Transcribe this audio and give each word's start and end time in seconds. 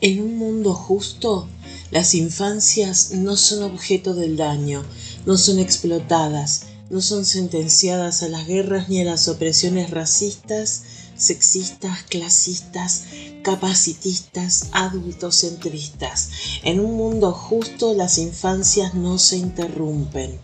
En 0.00 0.20
un 0.22 0.38
mundo 0.38 0.74
justo, 0.74 1.48
las 1.90 2.14
infancias 2.14 3.10
no 3.12 3.36
son 3.36 3.64
objeto 3.64 4.14
del 4.14 4.36
daño, 4.36 4.84
no 5.26 5.36
son 5.36 5.58
explotadas, 5.58 6.66
no 6.88 7.00
son 7.00 7.24
sentenciadas 7.24 8.22
a 8.22 8.28
las 8.28 8.46
guerras 8.46 8.88
ni 8.88 9.00
a 9.00 9.04
las 9.04 9.26
opresiones 9.26 9.90
racistas, 9.90 10.84
sexistas, 11.16 12.04
clasistas, 12.08 13.06
capacitistas, 13.42 14.68
adultocentristas. 14.70 16.30
En 16.62 16.78
un 16.78 16.94
mundo 16.94 17.32
justo 17.32 17.92
las 17.92 18.18
infancias 18.18 18.94
no 18.94 19.18
se 19.18 19.36
interrumpen, 19.38 20.38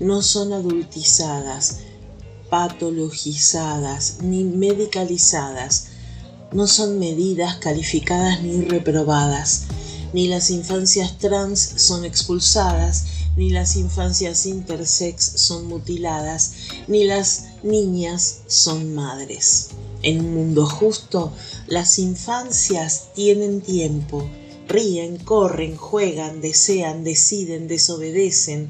no 0.00 0.20
son 0.20 0.52
adultizadas, 0.52 1.78
patologizadas 2.50 4.18
ni 4.22 4.42
medicalizadas, 4.42 5.90
no 6.52 6.66
son 6.66 6.98
medidas 6.98 7.56
calificadas 7.56 8.42
ni 8.42 8.62
reprobadas, 8.62 9.64
ni 10.12 10.28
las 10.28 10.50
infancias 10.50 11.18
trans 11.18 11.60
son 11.76 12.04
expulsadas, 12.04 13.04
ni 13.36 13.50
las 13.50 13.76
infancias 13.76 14.46
intersex 14.46 15.22
son 15.36 15.66
mutiladas, 15.66 16.52
ni 16.88 17.04
las 17.04 17.46
niñas 17.62 18.38
son 18.46 18.94
madres. 18.94 19.68
En 20.02 20.20
un 20.20 20.34
mundo 20.34 20.66
justo, 20.66 21.32
las 21.66 21.98
infancias 21.98 23.12
tienen 23.14 23.60
tiempo, 23.60 24.28
ríen, 24.68 25.18
corren, 25.18 25.76
juegan, 25.76 26.40
desean, 26.40 27.04
deciden, 27.04 27.68
desobedecen, 27.68 28.68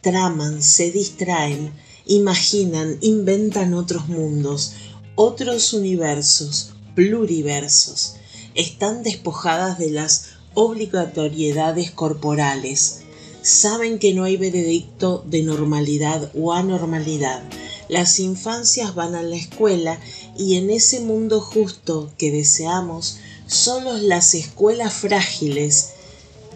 traman, 0.00 0.62
se 0.62 0.90
distraen, 0.90 1.72
imaginan, 2.06 2.98
inventan 3.00 3.74
otros 3.74 4.08
mundos, 4.08 4.72
otros 5.14 5.72
universos, 5.72 6.72
pluriversos. 6.98 8.16
Están 8.56 9.04
despojadas 9.04 9.78
de 9.78 9.92
las 9.92 10.30
obligatoriedades 10.54 11.92
corporales. 11.92 13.02
Saben 13.40 14.00
que 14.00 14.14
no 14.14 14.24
hay 14.24 14.36
veredicto 14.36 15.24
de 15.24 15.44
normalidad 15.44 16.32
o 16.34 16.52
anormalidad. 16.52 17.44
Las 17.88 18.18
infancias 18.18 18.96
van 18.96 19.14
a 19.14 19.22
la 19.22 19.36
escuela 19.36 20.00
y 20.36 20.56
en 20.56 20.70
ese 20.70 20.98
mundo 20.98 21.40
justo 21.40 22.10
que 22.18 22.32
deseamos, 22.32 23.18
solo 23.46 23.96
las 23.96 24.34
escuelas 24.34 24.92
frágiles 24.92 25.90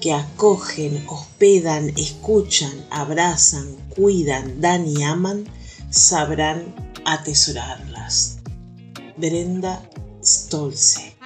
que 0.01 0.13
acogen, 0.13 1.05
hospedan, 1.07 1.91
escuchan, 1.91 2.85
abrazan, 2.91 3.77
cuidan, 3.95 4.61
dan 4.61 4.89
y 4.89 5.05
aman, 5.05 5.45
sabrán 5.91 6.75
atesorarlas. 7.05 8.39
Brenda 9.17 9.89
Stolze. 10.53 11.17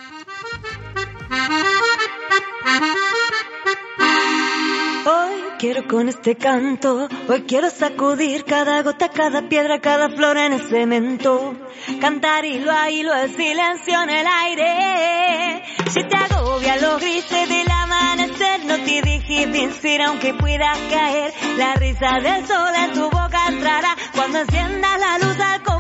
Hoy 5.05 5.33
quiero 5.59 5.89
con 5.89 6.09
este 6.09 6.37
canto, 6.37 7.09
hoy 7.29 7.43
quiero 7.43 7.69
sacudir 7.71 8.45
cada 8.45 8.85
gota, 8.85 9.09
cada 9.09 9.49
piedra, 9.49 9.81
cada 9.81 10.11
flor 10.11 10.39
en 10.39 10.53
el 10.53 10.61
cemento. 10.69 11.57
Cantar 12.01 12.45
hilo 12.45 12.71
a 12.71 12.89
hilo 12.89 13.13
el 13.15 13.35
silencio 13.35 14.01
en 14.05 14.11
el 14.11 14.27
aire. 14.29 15.65
Si 15.91 16.05
te 16.05 16.17
agobia 16.17 16.77
los 16.77 17.01
grises 17.01 17.49
del 17.49 17.69
amanecer, 17.69 18.65
no 18.65 18.77
te 18.77 19.03
dejes 19.03 19.51
vencer 19.51 20.03
aunque 20.03 20.35
puedas 20.35 20.79
caer. 20.89 21.35
La 21.57 21.75
risa 21.75 22.21
del 22.23 22.47
sol 22.47 22.75
en 22.77 22.93
tu 22.93 23.11
boca 23.11 23.49
entrará 23.49 23.97
cuando 24.15 24.39
enciendas 24.39 25.01
la 25.01 25.19
luz 25.19 25.41
al 25.41 25.63
compás 25.65 25.76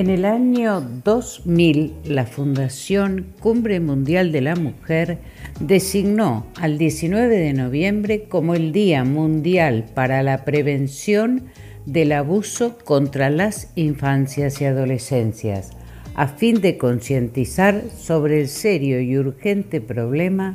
En 0.00 0.08
el 0.08 0.24
año 0.24 0.80
2000, 0.80 1.92
la 2.04 2.24
Fundación 2.24 3.34
Cumbre 3.38 3.80
Mundial 3.80 4.32
de 4.32 4.40
la 4.40 4.56
Mujer 4.56 5.18
designó 5.60 6.46
al 6.58 6.78
19 6.78 7.36
de 7.36 7.52
noviembre 7.52 8.22
como 8.22 8.54
el 8.54 8.72
Día 8.72 9.04
Mundial 9.04 9.84
para 9.94 10.22
la 10.22 10.46
Prevención 10.46 11.48
del 11.84 12.12
Abuso 12.12 12.78
contra 12.78 13.28
las 13.28 13.72
Infancias 13.76 14.62
y 14.62 14.64
Adolescencias, 14.64 15.72
a 16.14 16.28
fin 16.28 16.62
de 16.62 16.78
concientizar 16.78 17.82
sobre 17.94 18.40
el 18.40 18.48
serio 18.48 19.02
y 19.02 19.18
urgente 19.18 19.82
problema 19.82 20.54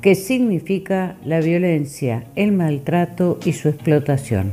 que 0.00 0.14
significa 0.14 1.16
la 1.24 1.40
violencia, 1.40 2.28
el 2.36 2.52
maltrato 2.52 3.40
y 3.44 3.52
su 3.52 3.68
explotación. 3.68 4.52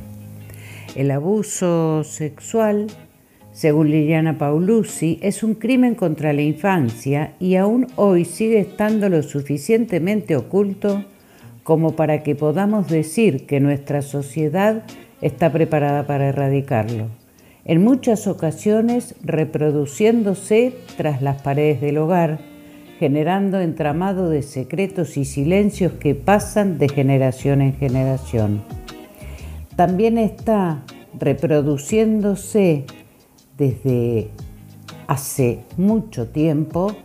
El 0.95 1.11
abuso 1.11 2.03
sexual 2.03 2.87
según 3.53 3.91
Liliana 3.91 4.39
Paulucci, 4.39 5.19
es 5.21 5.43
un 5.43 5.53
crimen 5.53 5.93
contra 5.93 6.33
la 6.33 6.41
infancia 6.41 7.35
y 7.39 7.55
aún 7.55 7.87
hoy 7.95 8.25
sigue 8.25 8.59
estando 8.59 9.09
lo 9.09 9.21
suficientemente 9.21 10.35
oculto 10.35 11.05
como 11.63 11.95
para 11.95 12.23
que 12.23 12.35
podamos 12.35 12.89
decir 12.89 13.45
que 13.45 13.59
nuestra 13.59 14.01
sociedad 14.01 14.83
está 15.21 15.51
preparada 15.51 16.07
para 16.07 16.27
erradicarlo. 16.27 17.07
En 17.63 17.81
muchas 17.83 18.27
ocasiones 18.27 19.15
reproduciéndose 19.21 20.73
tras 20.97 21.21
las 21.21 21.41
paredes 21.41 21.79
del 21.79 21.99
hogar, 21.99 22.39
generando 22.99 23.61
entramado 23.61 24.29
de 24.29 24.41
secretos 24.41 25.15
y 25.15 25.25
silencios 25.25 25.93
que 25.93 26.15
pasan 26.15 26.79
de 26.79 26.89
generación 26.89 27.61
en 27.61 27.73
generación. 27.75 28.63
También 29.75 30.17
está 30.17 30.83
reproduciéndose 31.17 32.85
desde 33.57 34.29
hace 35.07 35.59
mucho 35.77 36.27
tiempo 36.29 36.95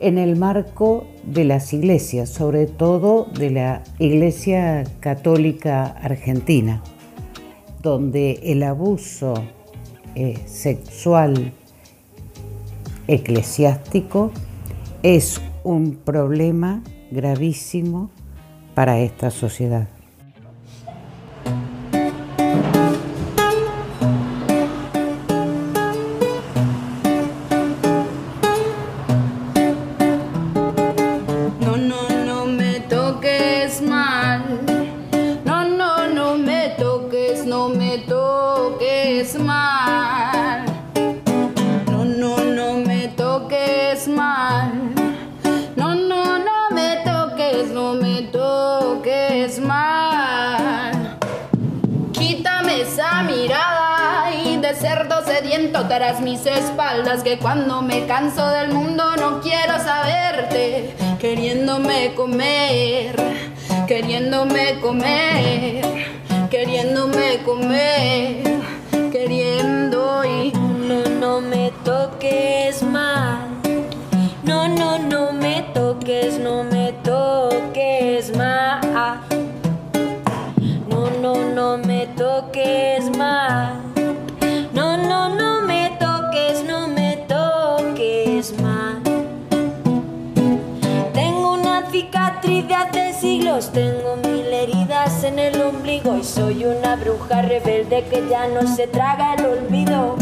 en 0.00 0.16
el 0.16 0.36
marco 0.36 1.06
de 1.24 1.44
las 1.44 1.72
iglesias, 1.72 2.30
sobre 2.30 2.66
todo 2.66 3.26
de 3.38 3.50
la 3.50 3.82
Iglesia 3.98 4.84
Católica 5.00 5.84
Argentina, 5.84 6.82
donde 7.82 8.40
el 8.42 8.62
abuso 8.62 9.34
eh, 10.14 10.38
sexual 10.46 11.52
eclesiástico 13.06 14.32
es 15.02 15.40
un 15.64 15.96
problema 15.96 16.82
gravísimo 17.10 18.10
para 18.74 19.00
esta 19.00 19.30
sociedad. 19.30 19.88
No, 74.50 74.66
no, 74.66 74.98
no 74.98 75.32
me 75.32 75.62
toques, 75.74 76.40
no 76.40 76.64
me 76.64 76.92
toques 77.04 78.36
más. 78.36 78.84
No, 80.88 81.10
no, 81.22 81.34
no 81.54 81.76
me 81.78 82.08
toques 82.16 83.16
más. 83.16 83.90
tengo 93.68 94.16
mil 94.16 94.46
heridas 94.46 95.22
en 95.22 95.38
el 95.38 95.60
ombligo 95.60 96.16
y 96.16 96.24
soy 96.24 96.64
una 96.64 96.96
bruja 96.96 97.42
rebelde 97.42 98.04
que 98.10 98.26
ya 98.28 98.48
no 98.48 98.66
se 98.66 98.86
traga 98.86 99.34
el 99.34 99.44
olvido. 99.44 100.16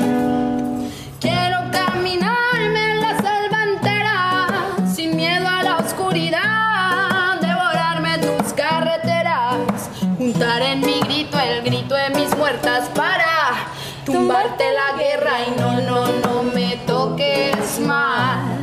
Mi 10.80 11.00
grito 11.00 11.38
el 11.38 11.62
grito 11.62 11.94
de 11.94 12.10
mis 12.10 12.36
muertas 12.36 12.88
para 12.94 13.68
tumbarte 14.04 14.64
la 14.72 14.96
guerra 14.96 15.32
y 15.46 15.60
no, 15.60 15.80
no, 15.80 16.06
no 16.24 16.42
me 16.42 16.76
toques 16.86 17.80
mal. 17.80 18.62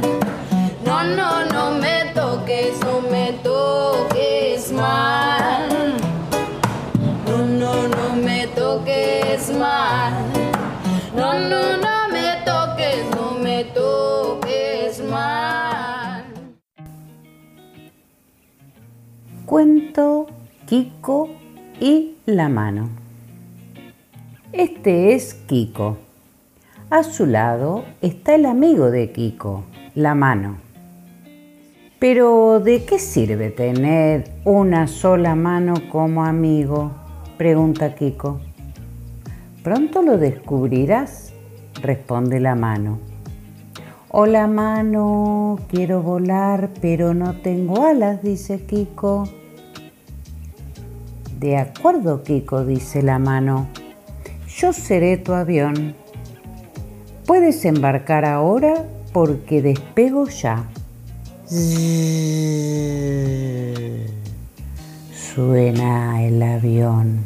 No, 0.85 1.03
no, 1.03 1.45
no 1.45 1.71
me 1.71 2.05
toques, 2.13 2.79
no 2.81 3.01
me 3.01 3.33
toques 3.43 4.71
mal. 4.71 5.69
No, 7.27 7.37
no, 7.37 7.87
no 7.87 8.15
me 8.15 8.47
toques 8.47 9.49
mal. 9.51 10.13
No, 11.15 11.33
no, 11.33 11.77
no 11.77 12.07
me 12.09 12.41
toques, 12.45 13.05
no 13.15 13.31
me 13.39 13.63
toques 13.65 15.01
mal. 15.01 16.25
Cuento 19.45 20.27
Kiko 20.65 21.44
y 21.79 22.15
la 22.25 22.49
mano. 22.49 22.89
Este 24.53 25.13
es 25.13 25.33
Kiko. 25.33 25.97
A 26.89 27.03
su 27.03 27.25
lado 27.25 27.83
está 28.01 28.35
el 28.35 28.45
amigo 28.45 28.91
de 28.91 29.11
Kiko, 29.11 29.63
la 29.95 30.15
mano. 30.15 30.57
Pero 31.99 32.59
¿de 32.59 32.85
qué 32.85 32.99
sirve 32.99 33.49
tener 33.49 34.31
una 34.45 34.87
sola 34.87 35.35
mano 35.35 35.73
como 35.91 36.23
amigo? 36.23 36.91
pregunta 37.37 37.95
Kiko. 37.95 38.39
Pronto 39.63 40.01
lo 40.01 40.17
descubrirás, 40.17 41.33
responde 41.81 42.39
la 42.39 42.55
mano. 42.55 42.99
Hola 44.09 44.47
mano, 44.47 45.59
quiero 45.69 46.01
volar, 46.01 46.69
pero 46.79 47.13
no 47.13 47.41
tengo 47.41 47.85
alas, 47.85 48.21
dice 48.21 48.65
Kiko. 48.65 49.27
De 51.45 51.57
acuerdo, 51.57 52.23
Kiko, 52.23 52.65
dice 52.65 53.03
la 53.03 53.19
mano. 53.19 53.67
Yo 54.47 54.73
seré 54.73 55.17
tu 55.17 55.33
avión. 55.33 55.93
Puedes 57.27 57.63
embarcar 57.65 58.25
ahora 58.25 58.83
porque 59.13 59.61
despego 59.61 60.27
ya. 60.27 60.67
Suena 65.13 66.23
el 66.23 66.41
avión. 66.41 67.19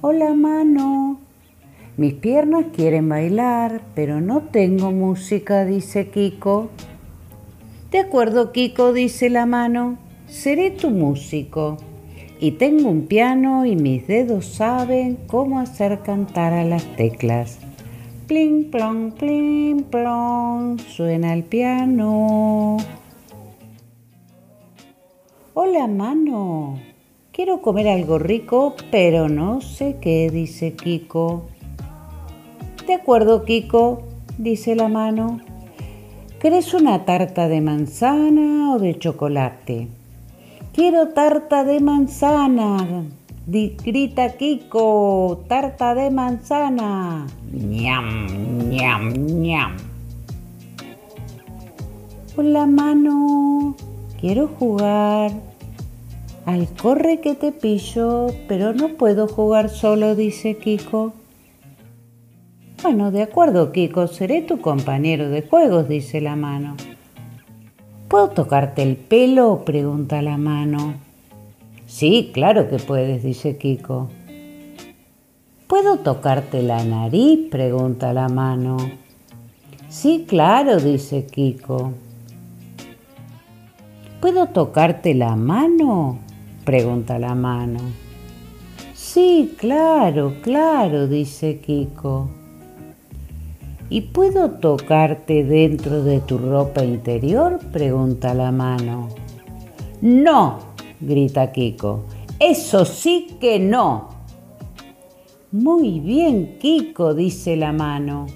Hola 0.00 0.32
mano. 0.32 1.20
Mis 1.98 2.14
piernas 2.14 2.64
quieren 2.74 3.10
bailar, 3.10 3.82
pero 3.94 4.22
no 4.22 4.44
tengo 4.44 4.90
música, 4.90 5.66
dice 5.66 6.08
Kiko. 6.08 6.70
De 7.90 7.98
acuerdo, 7.98 8.52
Kiko, 8.52 8.94
dice 8.94 9.28
la 9.28 9.44
mano. 9.44 9.98
Seré 10.28 10.70
tu 10.70 10.88
músico. 10.88 11.76
Y 12.40 12.52
tengo 12.52 12.88
un 12.88 13.06
piano 13.06 13.66
y 13.66 13.74
mis 13.74 14.06
dedos 14.06 14.46
saben 14.46 15.18
cómo 15.26 15.58
hacer 15.58 16.02
cantar 16.02 16.52
a 16.52 16.62
las 16.62 16.84
teclas. 16.94 17.58
Pling, 18.28 18.70
plong, 18.70 19.12
pling, 19.14 19.82
plong, 19.82 20.78
suena 20.78 21.34
el 21.34 21.42
piano. 21.42 22.76
Hola, 25.54 25.88
mano. 25.88 26.78
Quiero 27.32 27.60
comer 27.60 27.88
algo 27.88 28.20
rico, 28.20 28.76
pero 28.92 29.28
no 29.28 29.60
sé 29.60 29.96
qué, 30.00 30.30
dice 30.30 30.74
Kiko. 30.74 31.48
De 32.86 32.94
acuerdo, 32.94 33.44
Kiko, 33.44 34.04
dice 34.38 34.76
la 34.76 34.86
mano. 34.86 35.40
¿Querés 36.38 36.72
una 36.72 37.04
tarta 37.04 37.48
de 37.48 37.60
manzana 37.60 38.72
o 38.74 38.78
de 38.78 38.96
chocolate? 38.96 39.88
Quiero 40.78 41.08
tarta 41.08 41.64
de 41.64 41.80
manzana, 41.80 42.86
grita 43.48 44.36
Kiko, 44.36 45.44
tarta 45.48 45.92
de 45.96 46.08
manzana. 46.08 47.26
ñam, 47.52 48.68
ñam, 48.70 49.12
ñam. 49.42 49.76
Con 52.36 52.52
la 52.52 52.66
mano 52.66 53.74
quiero 54.20 54.46
jugar. 54.46 55.32
Al 56.46 56.68
corre 56.80 57.18
que 57.18 57.34
te 57.34 57.50
pillo, 57.50 58.28
pero 58.46 58.72
no 58.72 58.90
puedo 58.90 59.26
jugar 59.26 59.70
solo, 59.70 60.14
dice 60.14 60.58
Kiko. 60.58 61.12
Bueno, 62.84 63.10
de 63.10 63.22
acuerdo, 63.22 63.72
Kiko, 63.72 64.06
seré 64.06 64.42
tu 64.42 64.60
compañero 64.60 65.28
de 65.28 65.42
juegos, 65.42 65.88
dice 65.88 66.20
la 66.20 66.36
mano. 66.36 66.76
¿Puedo 68.08 68.28
tocarte 68.30 68.82
el 68.82 68.96
pelo? 68.96 69.64
pregunta 69.66 70.22
la 70.22 70.38
mano. 70.38 70.94
Sí, 71.86 72.30
claro 72.32 72.70
que 72.70 72.78
puedes, 72.78 73.22
dice 73.22 73.58
Kiko. 73.58 74.08
¿Puedo 75.66 75.98
tocarte 75.98 76.62
la 76.62 76.82
nariz? 76.84 77.50
pregunta 77.50 78.14
la 78.14 78.30
mano. 78.30 78.78
Sí, 79.90 80.24
claro, 80.26 80.80
dice 80.80 81.26
Kiko. 81.26 81.92
¿Puedo 84.22 84.46
tocarte 84.46 85.14
la 85.14 85.36
mano? 85.36 86.18
pregunta 86.64 87.18
la 87.18 87.34
mano. 87.34 87.80
Sí, 88.94 89.54
claro, 89.58 90.34
claro, 90.40 91.08
dice 91.08 91.60
Kiko. 91.60 92.37
¿Y 93.90 94.02
puedo 94.02 94.50
tocarte 94.50 95.44
dentro 95.44 96.04
de 96.04 96.20
tu 96.20 96.36
ropa 96.36 96.84
interior? 96.84 97.58
pregunta 97.72 98.34
la 98.34 98.52
mano. 98.52 99.08
No, 100.02 100.58
grita 101.00 101.52
Kiko. 101.52 102.04
Eso 102.38 102.84
sí 102.84 103.38
que 103.40 103.58
no. 103.58 104.10
Muy 105.52 106.00
bien, 106.00 106.58
Kiko, 106.58 107.14
dice 107.14 107.56
la 107.56 107.72
mano. 107.72 108.26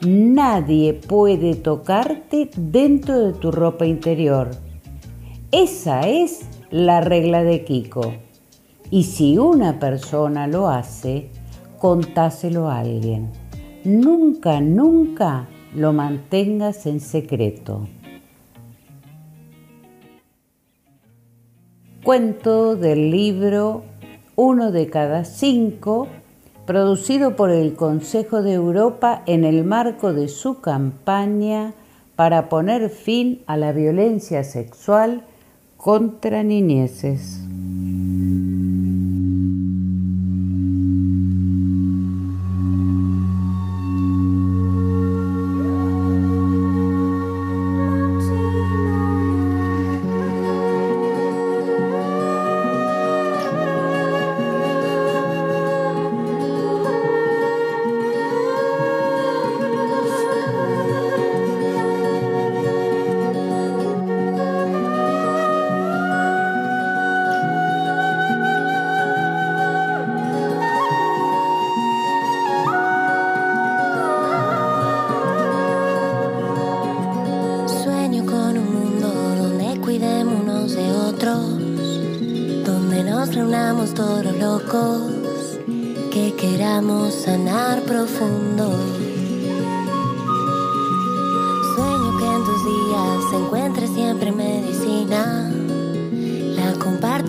Nadie 0.00 0.94
puede 0.94 1.56
tocarte 1.56 2.48
dentro 2.56 3.18
de 3.18 3.32
tu 3.34 3.52
ropa 3.52 3.84
interior. 3.84 4.50
Esa 5.50 6.08
es 6.08 6.46
la 6.70 7.02
regla 7.02 7.44
de 7.44 7.64
Kiko. 7.64 8.14
Y 8.90 9.04
si 9.04 9.36
una 9.36 9.78
persona 9.78 10.46
lo 10.46 10.68
hace, 10.68 11.28
contáselo 11.78 12.68
a 12.68 12.78
alguien. 12.78 13.41
Nunca, 13.84 14.60
nunca 14.60 15.48
lo 15.74 15.92
mantengas 15.92 16.86
en 16.86 17.00
secreto. 17.00 17.88
Cuento 22.04 22.76
del 22.76 23.10
libro 23.10 23.84
Uno 24.34 24.72
de 24.72 24.88
cada 24.88 25.24
cinco, 25.24 26.08
producido 26.66 27.36
por 27.36 27.50
el 27.50 27.74
Consejo 27.74 28.42
de 28.42 28.54
Europa 28.54 29.22
en 29.26 29.44
el 29.44 29.64
marco 29.64 30.12
de 30.12 30.28
su 30.28 30.60
campaña 30.60 31.74
para 32.16 32.48
poner 32.48 32.88
fin 32.90 33.42
a 33.46 33.56
la 33.56 33.72
violencia 33.72 34.44
sexual 34.44 35.22
contra 35.76 36.42
niñeces. 36.42 37.40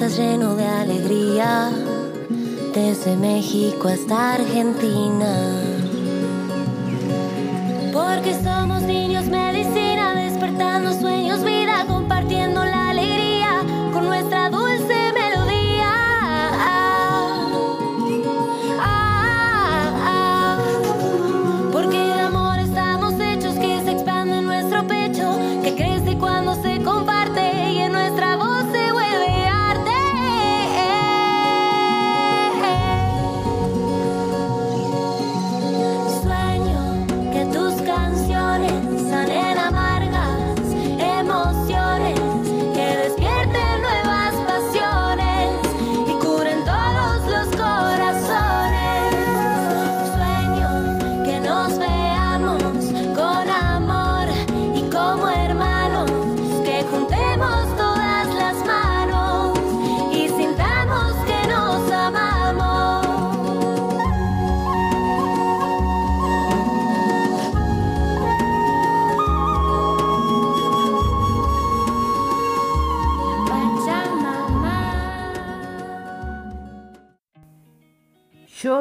lleno 0.07 0.55
de 0.55 0.65
alegría, 0.65 1.72
desde 2.74 3.15
México 3.15 3.88
hasta 3.88 4.33
Argentina. 4.33 5.62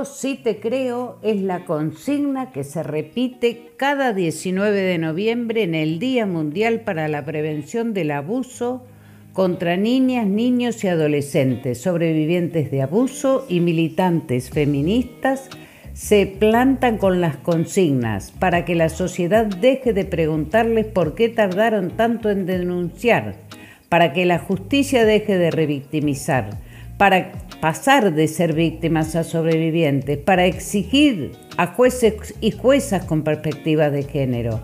Sí 0.04 0.40
te 0.42 0.58
creo 0.58 1.18
es 1.22 1.40
la 1.40 1.64
consigna 1.64 2.50
que 2.50 2.64
se 2.64 2.82
repite 2.82 3.70
cada 3.76 4.12
19 4.12 4.80
de 4.80 4.98
noviembre 4.98 5.62
en 5.62 5.74
el 5.74 5.98
Día 5.98 6.26
Mundial 6.26 6.80
para 6.80 7.08
la 7.08 7.24
Prevención 7.24 7.94
del 7.94 8.10
Abuso 8.10 8.82
contra 9.32 9.76
niñas, 9.76 10.26
niños 10.26 10.82
y 10.84 10.88
adolescentes, 10.88 11.80
sobrevivientes 11.80 12.70
de 12.70 12.82
abuso 12.82 13.46
y 13.48 13.60
militantes 13.60 14.50
feministas 14.50 15.48
se 15.94 16.26
plantan 16.26 16.98
con 16.98 17.20
las 17.20 17.36
consignas 17.36 18.32
para 18.32 18.64
que 18.64 18.74
la 18.74 18.88
sociedad 18.88 19.46
deje 19.46 19.92
de 19.92 20.04
preguntarles 20.04 20.86
por 20.86 21.14
qué 21.14 21.28
tardaron 21.28 21.90
tanto 21.90 22.30
en 22.30 22.46
denunciar, 22.46 23.36
para 23.88 24.12
que 24.12 24.26
la 24.26 24.38
justicia 24.38 25.04
deje 25.04 25.38
de 25.38 25.50
revictimizar, 25.50 26.58
para 26.96 27.32
pasar 27.62 28.12
de 28.12 28.26
ser 28.26 28.54
víctimas 28.54 29.14
a 29.14 29.22
sobrevivientes, 29.22 30.18
para 30.18 30.46
exigir 30.46 31.30
a 31.56 31.68
jueces 31.68 32.34
y 32.40 32.50
juezas 32.50 33.04
con 33.04 33.22
perspectiva 33.22 33.88
de 33.88 34.02
género, 34.02 34.60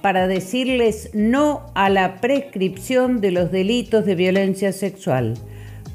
para 0.00 0.28
decirles 0.28 1.10
no 1.12 1.72
a 1.74 1.90
la 1.90 2.20
prescripción 2.20 3.20
de 3.20 3.32
los 3.32 3.50
delitos 3.50 4.06
de 4.06 4.14
violencia 4.14 4.72
sexual, 4.72 5.34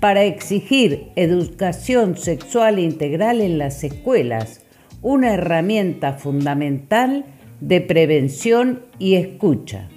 para 0.02 0.26
exigir 0.26 1.14
educación 1.16 2.18
sexual 2.18 2.80
integral 2.80 3.40
en 3.40 3.58
las 3.58 3.86
escuelas, 3.86 4.62
una 5.02 5.36
herramienta 5.36 6.16
fundamental 6.16 7.24
de 7.62 7.80
prevención 7.80 8.82
y 9.00 9.16
escucha. 9.16 9.88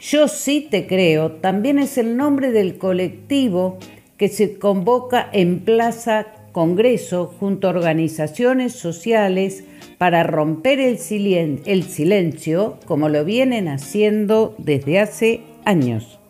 Yo 0.00 0.26
sí 0.26 0.66
te 0.70 0.86
creo 0.86 1.32
también 1.32 1.78
es 1.78 1.98
el 1.98 2.16
nombre 2.16 2.50
del 2.50 2.78
colectivo 2.78 3.78
que 4.22 4.28
se 4.28 4.56
convoca 4.56 5.28
en 5.32 5.64
Plaza 5.64 6.26
Congreso 6.52 7.34
junto 7.40 7.66
a 7.66 7.70
organizaciones 7.70 8.72
sociales 8.72 9.64
para 9.98 10.22
romper 10.22 10.78
el, 10.78 11.00
silencio 11.00 12.78
como 12.86 13.08
lo 13.08 13.24
vienen 13.24 13.66
haciendo 13.66 14.54
desde 14.58 15.00
hace 15.00 15.44
años. 15.64 16.20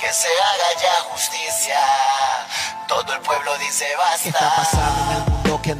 Que 0.00 0.06
se 0.12 0.28
haga 0.28 0.70
ya 0.80 1.00
justicia, 1.10 1.74
todo 2.86 3.14
el 3.14 3.20
pueblo 3.22 3.50
dice 3.58 3.84
basta. 3.98 4.22
¿Qué 4.22 4.28
está 4.28 4.52
pasando 4.54 4.81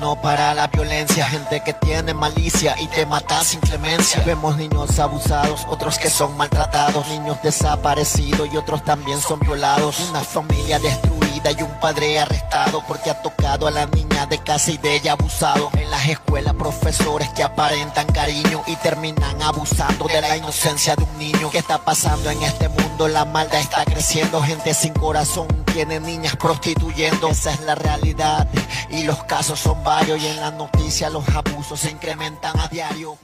no 0.03 0.17
para 0.17 0.53
la 0.53 0.67
violencia? 0.67 1.25
Gente 1.27 1.63
que 1.65 1.73
tiene 1.73 2.13
malicia 2.13 2.75
y 2.81 2.89
te 2.89 3.07
mata 3.07 3.43
sin 3.45 3.61
clemencia. 3.61 4.21
Vemos 4.27 4.57
niños 4.57 4.99
abusados, 4.99 5.65
otros 5.69 5.97
que 5.99 6.11
son 6.11 6.37
maltratados, 6.37 7.07
niños 7.09 7.39
desaparecidos 7.43 8.53
y 8.53 8.57
otros 8.57 8.85
también 8.85 9.21
son 9.21 9.39
violados. 9.39 10.01
Una 10.11 10.21
familia 10.21 10.81
destruida 10.81 11.22
y 11.51 11.63
un 11.63 11.81
padre 11.81 12.19
arrestado 12.19 12.83
porque 12.87 13.11
ha 13.11 13.21
tocado 13.21 13.67
a 13.67 13.71
la 13.71 13.87
niña 13.87 14.27
de 14.27 14.39
casa 14.39 14.71
y 14.71 14.79
de 14.79 14.97
ella 14.97 15.13
abusado. 15.13 15.71
En 15.75 15.91
las 15.91 16.09
escuelas 16.09 16.55
profesores 16.55 17.29
que 17.31 17.43
aparentan 17.43 18.07
cariño 18.07 18.63
y 18.67 18.77
terminan 18.77 19.43
abusando 19.43 20.07
de 20.07 20.21
la 20.21 20.37
inocencia 20.37 20.95
de 20.95 21.03
un 21.03 21.19
niño. 21.19 21.51
¿Qué 21.51 21.59
está 21.59 21.79
pasando 21.79 22.31
en 22.31 22.43
este 22.43 22.69
mundo? 22.69 23.09
La 23.09 23.25
maldad 23.25 23.61
está 23.61 23.85
creciendo, 23.85 24.43
gente 24.43 24.73
sin 24.75 24.93
corazón 24.93 25.49
tiene 25.73 25.99
niñas 26.01 26.37
prostituyendo. 26.37 27.29
Esa 27.29 27.53
es 27.53 27.61
la 27.61 27.75
realidad 27.75 28.49
y 28.91 29.05
los 29.05 29.25
casos 29.25 29.59
son 29.59 29.83
varios 29.83 30.23
y 30.23 30.27
en 30.27 30.37
la 30.37 30.51
noticia 30.53 31.11
los 31.11 31.29
abusos 31.29 31.81
se 31.81 31.91
incrementan 31.91 32.59
a 32.61 32.69
diario. 32.69 33.17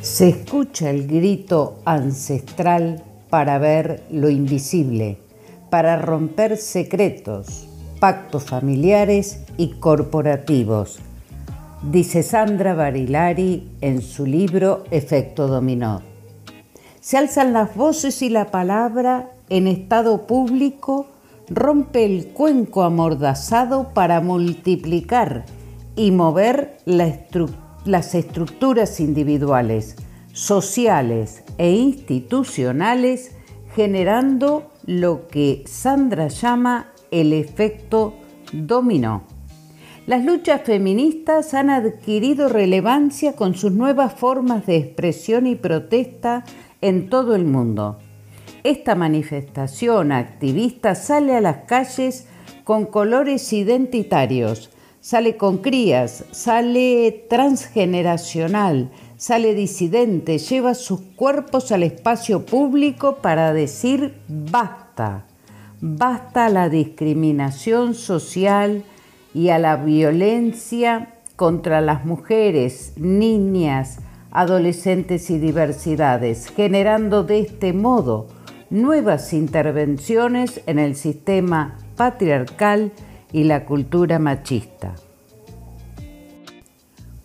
Se 0.00 0.28
escucha 0.28 0.90
el 0.90 1.06
grito 1.06 1.80
ancestral 1.84 3.04
para 3.30 3.58
ver 3.58 4.04
lo 4.10 4.28
invisible, 4.28 5.21
para 5.72 5.96
romper 5.96 6.58
secretos, 6.58 7.66
pactos 7.98 8.44
familiares 8.44 9.40
y 9.56 9.68
corporativos, 9.80 10.98
dice 11.90 12.22
Sandra 12.22 12.74
Barilari 12.74 13.70
en 13.80 14.02
su 14.02 14.26
libro 14.26 14.84
Efecto 14.90 15.48
Dominó. 15.48 16.02
Se 17.00 17.16
alzan 17.16 17.54
las 17.54 17.74
voces 17.74 18.20
y 18.20 18.28
la 18.28 18.50
palabra 18.50 19.30
en 19.48 19.66
estado 19.66 20.26
público 20.26 21.06
rompe 21.48 22.04
el 22.04 22.26
cuenco 22.26 22.82
amordazado 22.82 23.94
para 23.94 24.20
multiplicar 24.20 25.46
y 25.96 26.10
mover 26.10 26.76
las 26.84 28.14
estructuras 28.14 29.00
individuales, 29.00 29.96
sociales 30.34 31.44
e 31.56 31.70
institucionales, 31.70 33.34
generando 33.74 34.71
lo 34.86 35.28
que 35.28 35.64
Sandra 35.66 36.28
llama 36.28 36.92
el 37.10 37.32
efecto 37.32 38.14
dominó. 38.52 39.24
Las 40.06 40.24
luchas 40.24 40.62
feministas 40.62 41.54
han 41.54 41.70
adquirido 41.70 42.48
relevancia 42.48 43.34
con 43.34 43.54
sus 43.54 43.70
nuevas 43.70 44.14
formas 44.14 44.66
de 44.66 44.76
expresión 44.76 45.46
y 45.46 45.54
protesta 45.54 46.44
en 46.80 47.08
todo 47.08 47.36
el 47.36 47.44
mundo. 47.44 47.98
Esta 48.64 48.94
manifestación 48.94 50.10
activista 50.10 50.94
sale 50.94 51.36
a 51.36 51.40
las 51.40 51.58
calles 51.66 52.26
con 52.64 52.86
colores 52.86 53.52
identitarios, 53.52 54.70
sale 55.00 55.36
con 55.36 55.58
crías, 55.58 56.24
sale 56.32 57.26
transgeneracional, 57.28 58.90
sale 59.22 59.54
disidente, 59.54 60.38
lleva 60.38 60.74
sus 60.74 61.00
cuerpos 61.00 61.70
al 61.70 61.84
espacio 61.84 62.44
público 62.44 63.18
para 63.22 63.52
decir 63.52 64.14
basta, 64.26 65.26
basta 65.80 66.46
a 66.46 66.48
la 66.48 66.68
discriminación 66.68 67.94
social, 67.94 68.82
y 69.34 69.48
a 69.48 69.58
la 69.58 69.76
violencia 69.76 71.14
contra 71.36 71.80
las 71.80 72.04
mujeres, 72.04 72.94
niñas, 72.96 73.98
adolescentes 74.32 75.30
y 75.30 75.38
diversidades, 75.38 76.48
generando 76.48 77.24
de 77.24 77.40
este 77.40 77.72
modo 77.72 78.26
nuevas 78.70 79.32
intervenciones 79.32 80.62
en 80.66 80.78
el 80.78 80.96
sistema 80.96 81.78
patriarcal 81.96 82.92
y 83.32 83.44
la 83.44 83.64
cultura 83.64 84.18
machista. 84.18 84.94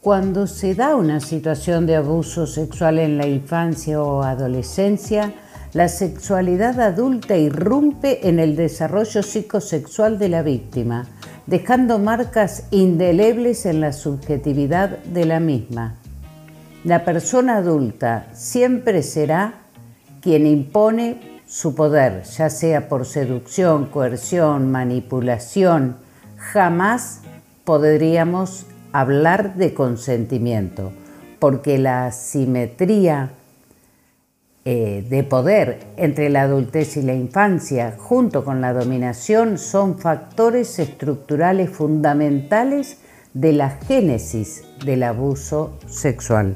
Cuando 0.02 0.46
se 0.48 0.76
da 0.76 0.96
una 0.96 1.20
situación 1.20 1.88
de 1.88 1.96
abuso 1.96 2.46
sexual 2.46 3.00
en 3.00 3.18
la 3.18 3.26
infancia 3.26 4.02
o 4.02 4.22
adolescencia, 4.22 5.34
la 5.74 5.90
sexualidad 5.90 6.80
adulta 6.80 7.36
irrumpe 7.36 8.30
en 8.30 8.40
el 8.40 8.56
desarrollo 8.56 9.24
psicosexual 9.24 10.20
de 10.20 10.30
la 10.30 10.44
víctima, 10.44 11.08
dejando 11.48 11.98
marcas 12.00 12.66
indelebles 12.72 13.66
en 13.66 13.82
la 13.82 13.92
subjetividad 13.92 15.00
de 15.00 15.26
la 15.26 15.40
misma. 15.40 15.96
La 16.84 17.04
persona 17.04 17.58
adulta 17.58 18.28
siempre 18.34 19.02
será 19.02 19.56
quien 20.22 20.46
impone 20.46 21.42
su 21.48 21.74
poder, 21.74 22.24
ya 22.24 22.50
sea 22.50 22.88
por 22.88 23.06
seducción, 23.06 23.88
coerción, 23.88 24.72
manipulación. 24.72 25.98
Jamás 26.38 27.22
podríamos 27.66 28.68
hablar 28.92 29.56
de 29.56 29.74
consentimiento, 29.74 30.92
porque 31.40 31.78
la 31.78 32.12
simetría 32.12 33.32
eh, 34.66 35.06
de 35.10 35.24
poder 35.24 35.80
entre 35.96 36.30
la 36.30 36.42
adultez 36.42 36.98
y 36.98 37.02
la 37.02 37.14
infancia, 37.14 37.96
junto 37.98 38.44
con 38.44 38.60
la 38.60 38.74
dominación, 38.74 39.58
son 39.58 39.98
factores 39.98 40.78
estructurales 40.80 41.70
fundamentales 41.70 42.98
de 43.34 43.54
la 43.54 43.70
génesis 43.70 44.64
del 44.84 45.04
abuso 45.04 45.78
sexual. 45.88 46.56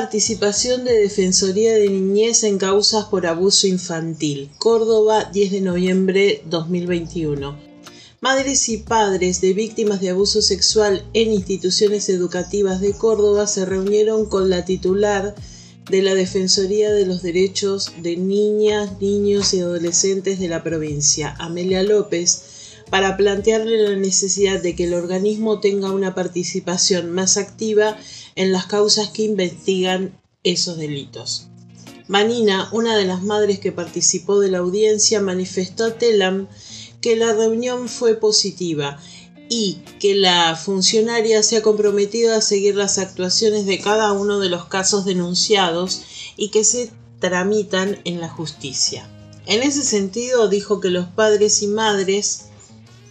participación 0.00 0.86
de 0.86 0.94
Defensoría 0.94 1.74
de 1.74 1.90
Niñez 1.90 2.42
en 2.44 2.56
causas 2.56 3.04
por 3.04 3.26
abuso 3.26 3.66
infantil. 3.66 4.48
Córdoba, 4.56 5.28
10 5.30 5.52
de 5.52 5.60
noviembre 5.60 6.42
2021. 6.46 7.54
Madres 8.22 8.70
y 8.70 8.78
padres 8.78 9.42
de 9.42 9.52
víctimas 9.52 10.00
de 10.00 10.08
abuso 10.08 10.40
sexual 10.40 11.04
en 11.12 11.34
instituciones 11.34 12.08
educativas 12.08 12.80
de 12.80 12.94
Córdoba 12.94 13.46
se 13.46 13.66
reunieron 13.66 14.24
con 14.24 14.48
la 14.48 14.64
titular 14.64 15.34
de 15.90 16.00
la 16.00 16.14
Defensoría 16.14 16.90
de 16.90 17.04
los 17.04 17.20
Derechos 17.20 17.92
de 18.00 18.16
Niñas, 18.16 19.02
Niños 19.02 19.52
y 19.52 19.60
Adolescentes 19.60 20.38
de 20.38 20.48
la 20.48 20.62
provincia, 20.62 21.36
Amelia 21.38 21.82
López, 21.82 22.44
para 22.88 23.18
plantearle 23.18 23.82
la 23.82 23.96
necesidad 23.96 24.62
de 24.62 24.74
que 24.74 24.84
el 24.84 24.94
organismo 24.94 25.60
tenga 25.60 25.92
una 25.92 26.14
participación 26.14 27.10
más 27.10 27.36
activa 27.36 27.98
en 28.36 28.52
las 28.52 28.66
causas 28.66 29.08
que 29.08 29.22
investigan 29.22 30.18
esos 30.44 30.76
delitos. 30.76 31.48
Manina, 32.08 32.68
una 32.72 32.96
de 32.96 33.04
las 33.04 33.22
madres 33.22 33.60
que 33.60 33.72
participó 33.72 34.40
de 34.40 34.50
la 34.50 34.58
audiencia, 34.58 35.20
manifestó 35.20 35.84
a 35.84 35.94
Telam 35.94 36.48
que 37.00 37.16
la 37.16 37.32
reunión 37.32 37.88
fue 37.88 38.14
positiva 38.14 38.98
y 39.48 39.78
que 39.98 40.14
la 40.14 40.56
funcionaria 40.56 41.42
se 41.42 41.56
ha 41.56 41.62
comprometido 41.62 42.34
a 42.34 42.40
seguir 42.40 42.76
las 42.76 42.98
actuaciones 42.98 43.66
de 43.66 43.80
cada 43.80 44.12
uno 44.12 44.38
de 44.38 44.48
los 44.48 44.66
casos 44.66 45.04
denunciados 45.04 46.02
y 46.36 46.50
que 46.50 46.64
se 46.64 46.90
tramitan 47.18 48.00
en 48.04 48.20
la 48.20 48.28
justicia. 48.28 49.08
En 49.46 49.62
ese 49.62 49.82
sentido, 49.82 50.48
dijo 50.48 50.80
que 50.80 50.90
los 50.90 51.06
padres 51.08 51.62
y 51.62 51.66
madres 51.66 52.49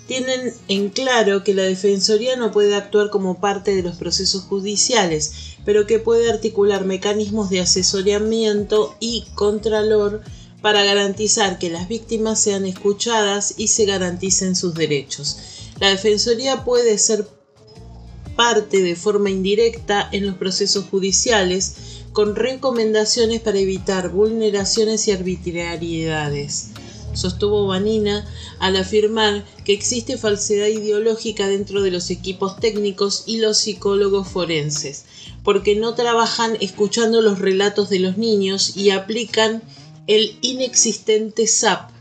tienen 0.09 0.55
en 0.67 0.89
claro 0.89 1.43
que 1.43 1.53
la 1.53 1.61
Defensoría 1.61 2.35
no 2.35 2.51
puede 2.51 2.73
actuar 2.73 3.11
como 3.11 3.39
parte 3.39 3.75
de 3.75 3.83
los 3.83 3.95
procesos 3.95 4.41
judiciales, 4.41 5.55
pero 5.65 5.85
que 5.85 5.99
puede 5.99 6.31
articular 6.31 6.83
mecanismos 6.83 7.51
de 7.51 7.59
asesoramiento 7.59 8.95
y 8.99 9.25
contralor 9.35 10.23
para 10.63 10.83
garantizar 10.83 11.59
que 11.59 11.69
las 11.69 11.87
víctimas 11.87 12.41
sean 12.41 12.65
escuchadas 12.65 13.53
y 13.55 13.67
se 13.67 13.85
garanticen 13.85 14.55
sus 14.55 14.73
derechos. 14.73 15.37
La 15.79 15.89
Defensoría 15.89 16.65
puede 16.65 16.97
ser 16.97 17.27
parte 18.35 18.81
de 18.81 18.95
forma 18.95 19.29
indirecta 19.29 20.09
en 20.11 20.25
los 20.25 20.37
procesos 20.37 20.85
judiciales 20.85 21.75
con 22.13 22.35
recomendaciones 22.35 23.41
para 23.41 23.59
evitar 23.59 24.09
vulneraciones 24.09 25.07
y 25.07 25.11
arbitrariedades 25.11 26.69
sostuvo 27.13 27.67
Vanina 27.67 28.25
al 28.59 28.75
afirmar 28.75 29.45
que 29.65 29.73
existe 29.73 30.17
falsedad 30.17 30.67
ideológica 30.67 31.47
dentro 31.47 31.81
de 31.81 31.91
los 31.91 32.09
equipos 32.09 32.59
técnicos 32.59 33.23
y 33.25 33.37
los 33.37 33.57
psicólogos 33.57 34.27
forenses, 34.27 35.05
porque 35.43 35.75
no 35.75 35.95
trabajan 35.95 36.57
escuchando 36.61 37.21
los 37.21 37.39
relatos 37.39 37.89
de 37.89 37.99
los 37.99 38.17
niños 38.17 38.75
y 38.75 38.91
aplican 38.91 39.61
el 40.07 40.37
inexistente 40.41 41.47
SAP, 41.47 41.91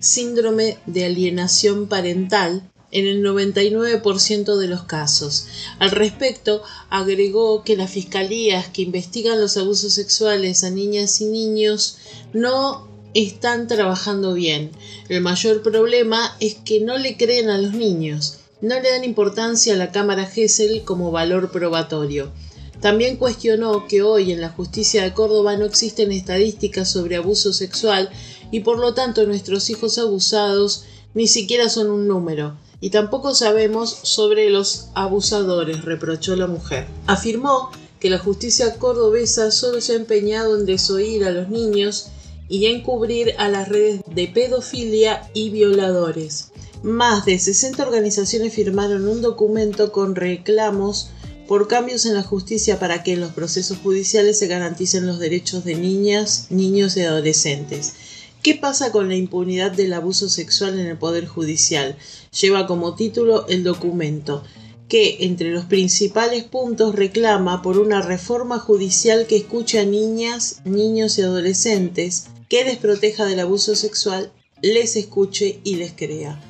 síndrome 0.00 0.78
de 0.86 1.04
alienación 1.04 1.88
parental, 1.88 2.62
en 2.90 3.06
el 3.06 3.22
99% 3.22 4.56
de 4.56 4.66
los 4.66 4.84
casos. 4.84 5.46
Al 5.78 5.90
respecto, 5.90 6.62
agregó 6.88 7.62
que 7.62 7.76
las 7.76 7.90
fiscalías 7.90 8.68
que 8.68 8.82
investigan 8.82 9.40
los 9.40 9.56
abusos 9.56 9.92
sexuales 9.92 10.64
a 10.64 10.70
niñas 10.70 11.20
y 11.20 11.26
niños 11.26 11.98
no 12.32 12.87
están 13.14 13.66
trabajando 13.66 14.34
bien. 14.34 14.70
El 15.08 15.20
mayor 15.20 15.62
problema 15.62 16.36
es 16.40 16.54
que 16.54 16.80
no 16.80 16.98
le 16.98 17.16
creen 17.16 17.50
a 17.50 17.58
los 17.58 17.72
niños, 17.72 18.38
no 18.60 18.80
le 18.80 18.90
dan 18.90 19.04
importancia 19.04 19.74
a 19.74 19.76
la 19.76 19.92
cámara 19.92 20.26
Gesell 20.26 20.82
como 20.84 21.10
valor 21.10 21.50
probatorio. 21.50 22.32
También 22.80 23.16
cuestionó 23.16 23.88
que 23.88 24.02
hoy 24.02 24.32
en 24.32 24.40
la 24.40 24.50
justicia 24.50 25.02
de 25.02 25.12
Córdoba 25.12 25.56
no 25.56 25.64
existen 25.64 26.12
estadísticas 26.12 26.90
sobre 26.90 27.16
abuso 27.16 27.52
sexual 27.52 28.08
y 28.52 28.60
por 28.60 28.78
lo 28.78 28.94
tanto 28.94 29.26
nuestros 29.26 29.68
hijos 29.70 29.98
abusados 29.98 30.84
ni 31.14 31.26
siquiera 31.26 31.68
son 31.68 31.90
un 31.90 32.06
número. 32.06 32.56
Y 32.80 32.90
tampoco 32.90 33.34
sabemos 33.34 33.90
sobre 34.02 34.50
los 34.50 34.90
abusadores, 34.94 35.84
reprochó 35.84 36.36
la 36.36 36.46
mujer. 36.46 36.86
Afirmó 37.08 37.70
que 37.98 38.10
la 38.10 38.18
justicia 38.18 38.74
cordobesa 38.76 39.50
solo 39.50 39.80
se 39.80 39.94
ha 39.94 39.96
empeñado 39.96 40.56
en 40.56 40.64
desoír 40.64 41.24
a 41.24 41.30
los 41.30 41.48
niños 41.48 42.10
y 42.48 42.66
encubrir 42.66 43.34
a 43.38 43.48
las 43.48 43.68
redes 43.68 44.00
de 44.14 44.28
pedofilia 44.28 45.30
y 45.34 45.50
violadores. 45.50 46.50
Más 46.82 47.26
de 47.26 47.38
60 47.38 47.82
organizaciones 47.82 48.54
firmaron 48.54 49.08
un 49.08 49.20
documento 49.20 49.92
con 49.92 50.14
reclamos 50.14 51.10
por 51.48 51.66
cambios 51.66 52.06
en 52.06 52.14
la 52.14 52.22
justicia 52.22 52.78
para 52.78 53.02
que 53.02 53.14
en 53.14 53.20
los 53.20 53.32
procesos 53.32 53.78
judiciales 53.78 54.38
se 54.38 54.46
garanticen 54.46 55.06
los 55.06 55.18
derechos 55.18 55.64
de 55.64 55.74
niñas, 55.74 56.46
niños 56.50 56.96
y 56.96 57.00
adolescentes. 57.00 57.94
¿Qué 58.42 58.54
pasa 58.54 58.92
con 58.92 59.08
la 59.08 59.16
impunidad 59.16 59.72
del 59.72 59.92
abuso 59.94 60.28
sexual 60.28 60.78
en 60.78 60.86
el 60.86 60.96
Poder 60.96 61.26
Judicial? 61.26 61.96
Lleva 62.40 62.66
como 62.66 62.94
título 62.94 63.48
el 63.48 63.64
documento, 63.64 64.44
que 64.88 65.18
entre 65.20 65.50
los 65.50 65.64
principales 65.64 66.44
puntos 66.44 66.94
reclama 66.94 67.62
por 67.62 67.78
una 67.78 68.00
reforma 68.00 68.58
judicial 68.58 69.26
que 69.26 69.36
escuche 69.36 69.80
a 69.80 69.84
niñas, 69.84 70.60
niños 70.64 71.18
y 71.18 71.22
adolescentes, 71.22 72.26
que 72.48 72.64
les 72.64 72.78
proteja 72.78 73.26
del 73.26 73.40
abuso 73.40 73.74
sexual, 73.74 74.32
les 74.62 74.96
escuche 74.96 75.60
y 75.64 75.76
les 75.76 75.92
crea. 75.92 76.40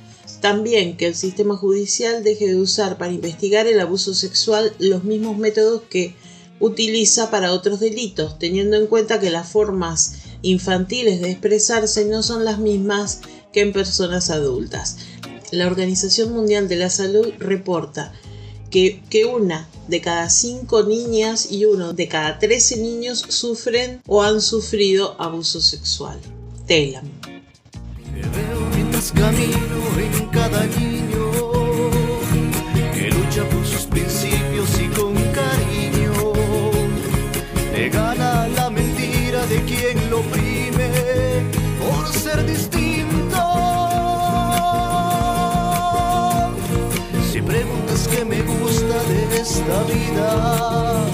También 0.41 0.97
que 0.97 1.07
el 1.07 1.15
sistema 1.15 1.57
judicial 1.57 2.23
deje 2.23 2.47
de 2.47 2.57
usar 2.57 2.97
para 2.99 3.13
investigar 3.13 3.67
el 3.67 3.81
abuso 3.81 4.15
sexual 4.15 4.73
los 4.79 5.05
mismos 5.05 5.37
métodos 5.37 5.83
que 5.91 6.15
utiliza 6.61 7.31
para 7.31 7.53
otros 7.53 7.81
delitos, 7.81 8.39
teniendo 8.39 8.77
en 8.77 8.87
cuenta 8.87 9.21
que 9.21 9.31
las 9.31 9.49
formas 9.49 10.15
infantiles 10.43 11.21
de 11.21 11.31
expresarse 11.31 12.05
no 12.05 12.23
son 12.23 12.45
las 12.45 12.59
mismas 12.59 13.21
que 13.53 13.61
en 13.61 13.73
personas 13.73 14.31
adultas. 14.31 14.99
La 15.51 15.67
Organización 15.67 16.33
Mundial 16.33 16.69
de 16.69 16.77
la 16.77 16.91
Salud 16.91 17.33
reporta 17.39 18.13
que, 18.71 19.01
una 19.25 19.69
de 19.89 20.01
cada 20.01 20.29
cinco 20.31 20.83
niñas 20.83 21.51
y 21.51 21.65
uno 21.65 21.93
de 21.93 22.09
cada 22.09 22.39
trece 22.39 22.77
niños 22.77 23.25
sufren 23.29 24.03
o 24.07 24.23
han 24.23 24.41
sufrido 24.41 25.17
abuso 25.21 25.61
sexual. 25.61 26.19
Telam. 26.67 27.09
mientras 28.75 29.11
camino 29.13 29.79
en 29.99 30.27
cada 30.27 30.67
niño 30.67 31.31
que 32.93 33.11
lucha 33.11 33.49
por 33.49 33.65
sus 33.67 33.87
principios 33.87 34.69
y 34.79 34.89
con 34.89 35.15
cariño 35.33 36.33
le 37.75 37.89
gana 37.89 38.49
la 38.49 38.69
mentira 38.69 39.47
de 39.47 39.63
quien 39.65 40.11
lo 40.11 40.21
oprime 40.21 40.91
por 41.81 42.07
ser 42.13 42.45
distinto. 42.45 42.78
Esta 49.51 49.83
vida, 49.85 51.08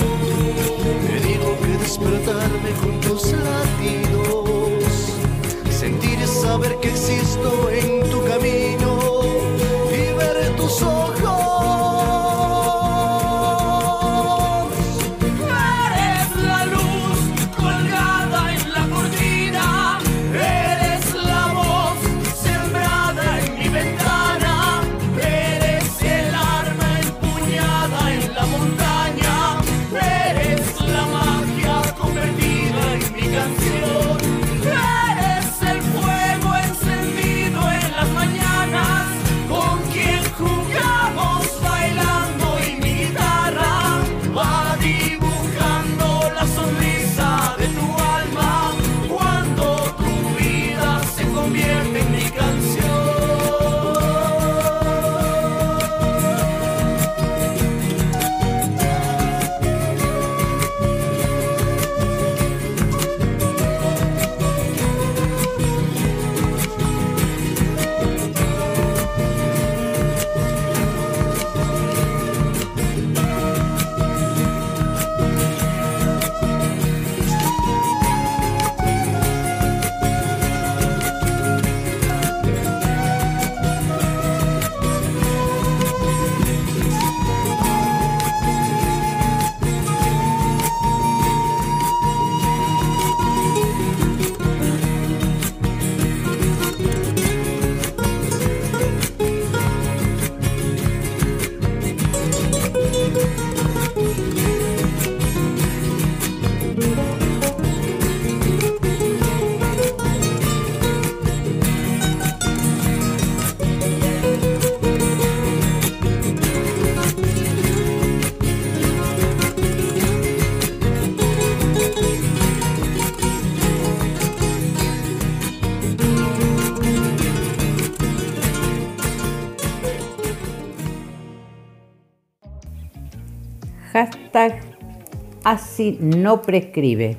no 136.00 136.42
prescribe. 136.42 137.16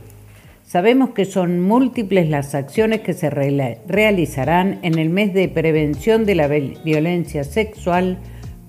Sabemos 0.63 1.12
que 1.12 1.26
son 1.26 1.62
múltiples 1.62 2.30
las 2.30 2.56
acciones 2.56 3.02
que 3.02 3.13
se 3.13 3.30
realizarán 3.30 4.80
en 4.82 4.98
el 4.98 5.10
mes 5.10 5.34
de 5.34 5.48
prevención 5.48 6.26
de 6.26 6.36
la 6.36 6.48
violencia 6.48 7.44
sexual 7.44 8.18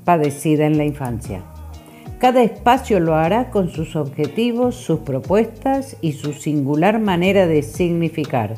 padecida 0.04 0.66
en 0.66 0.76
la 0.76 0.84
infancia. 0.84 1.42
Cada 2.18 2.42
espacio 2.42 3.00
lo 3.00 3.14
hará 3.14 3.50
con 3.50 3.70
sus 3.70 3.96
objetivos, 3.96 4.74
sus 4.74 5.00
propuestas 5.00 5.96
y 6.00 6.12
su 6.12 6.32
singular 6.32 6.98
manera 6.98 7.46
de 7.46 7.62
significar. 7.62 8.56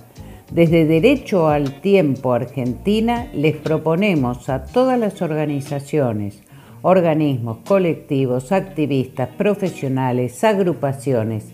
Desde 0.53 0.85
Derecho 0.87 1.49
al 1.49 1.81
Tiempo 1.81 2.33
Argentina 2.33 3.29
les 3.35 3.57
proponemos 3.57 4.49
a 4.49 4.65
todas 4.65 4.99
las 4.99 5.23
organizaciones, 5.23 6.43
organismos, 6.83 7.59
colectivos, 7.67 8.53
activistas, 8.53 9.29
profesionales, 9.37 10.43
agrupaciones 10.45 11.47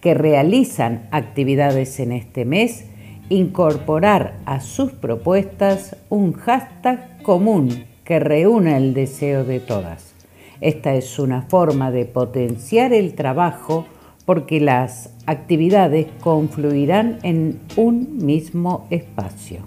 que 0.00 0.14
realizan 0.14 1.08
actividades 1.10 2.00
en 2.00 2.12
este 2.12 2.44
mes, 2.44 2.86
incorporar 3.28 4.38
a 4.46 4.60
sus 4.60 4.92
propuestas 4.92 5.96
un 6.10 6.32
hashtag 6.32 7.22
común 7.22 7.84
que 8.04 8.18
reúna 8.18 8.76
el 8.76 8.94
deseo 8.94 9.44
de 9.44 9.60
todas. 9.60 10.14
Esta 10.60 10.94
es 10.94 11.18
una 11.18 11.42
forma 11.42 11.90
de 11.90 12.04
potenciar 12.04 12.92
el 12.92 13.14
trabajo 13.14 13.86
porque 14.24 14.60
las 14.60 15.10
actividades 15.26 16.06
confluirán 16.20 17.18
en 17.22 17.60
un 17.76 18.18
mismo 18.18 18.86
espacio. 18.90 19.60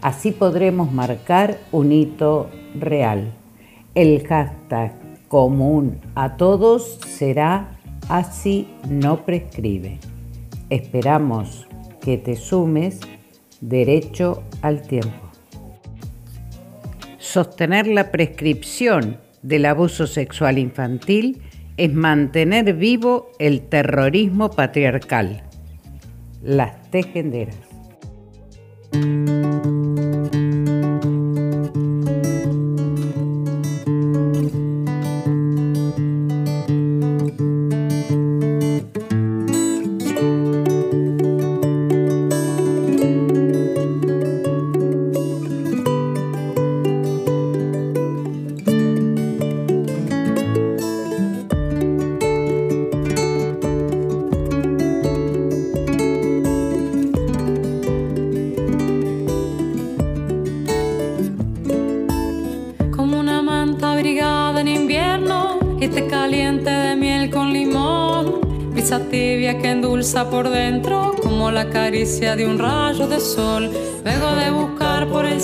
Así 0.00 0.32
podremos 0.32 0.92
marcar 0.92 1.58
un 1.72 1.92
hito 1.92 2.50
real. 2.78 3.32
El 3.94 4.26
hashtag 4.26 4.92
común 5.28 6.00
a 6.16 6.36
todos 6.36 6.98
será 7.06 7.78
así 8.08 8.66
no 8.88 9.24
prescribe. 9.24 10.00
Esperamos 10.68 11.68
que 12.00 12.18
te 12.18 12.34
sumes 12.34 12.98
derecho 13.60 14.42
al 14.62 14.82
tiempo. 14.82 15.30
Sostener 17.18 17.86
la 17.86 18.10
prescripción 18.10 19.18
del 19.42 19.66
abuso 19.66 20.08
sexual 20.08 20.58
infantil 20.58 21.40
es 21.76 21.92
mantener 21.92 22.74
vivo 22.74 23.30
el 23.38 23.60
terrorismo 23.62 24.50
patriarcal. 24.50 25.44
Las 26.42 26.90
tejenderas. 26.90 27.56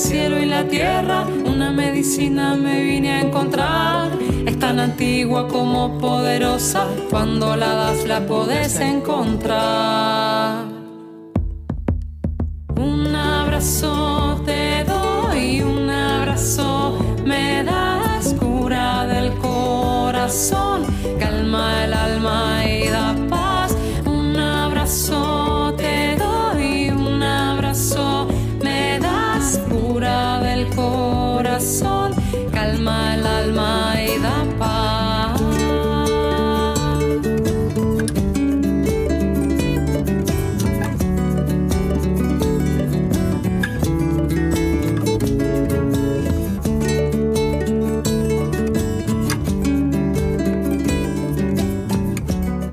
Cielo 0.00 0.40
y 0.40 0.46
la 0.46 0.64
tierra, 0.64 1.26
una 1.44 1.70
medicina 1.70 2.56
me 2.56 2.82
vine 2.82 3.12
a 3.12 3.20
encontrar. 3.20 4.10
Es 4.46 4.58
tan 4.58 4.80
antigua 4.80 5.46
como 5.46 5.98
poderosa, 5.98 6.86
cuando 7.10 7.54
la 7.54 7.74
das 7.74 8.06
la 8.06 8.20
podés 8.26 8.80
encontrar. 8.80 10.64
Un 12.76 13.14
abrazo 13.14 14.40
te 14.46 14.84
doy, 14.84 15.60
un 15.60 15.90
abrazo 15.90 16.98
me 17.26 17.62
das 17.62 18.34
cura 18.40 19.06
del 19.06 19.32
corazón, 19.34 20.86
calma 21.18 21.84
el 21.84 21.92
alma 21.92 22.64
y 22.64 22.69
doy 31.42 31.99